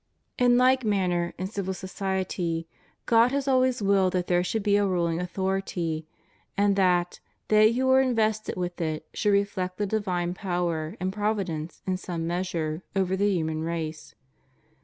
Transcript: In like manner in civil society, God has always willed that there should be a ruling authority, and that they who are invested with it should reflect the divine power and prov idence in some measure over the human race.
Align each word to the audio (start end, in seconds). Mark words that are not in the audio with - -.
In 0.39 0.57
like 0.57 0.83
manner 0.83 1.35
in 1.37 1.45
civil 1.45 1.75
society, 1.75 2.67
God 3.05 3.31
has 3.31 3.47
always 3.47 3.83
willed 3.83 4.13
that 4.13 4.25
there 4.25 4.43
should 4.43 4.63
be 4.63 4.75
a 4.75 4.87
ruling 4.87 5.19
authority, 5.21 6.07
and 6.57 6.75
that 6.75 7.19
they 7.49 7.71
who 7.73 7.87
are 7.91 8.01
invested 8.01 8.55
with 8.57 8.81
it 8.81 9.05
should 9.13 9.29
reflect 9.33 9.77
the 9.77 9.85
divine 9.85 10.33
power 10.33 10.97
and 10.99 11.13
prov 11.13 11.37
idence 11.37 11.81
in 11.85 11.97
some 11.97 12.25
measure 12.25 12.81
over 12.95 13.15
the 13.15 13.29
human 13.31 13.61
race. 13.61 14.15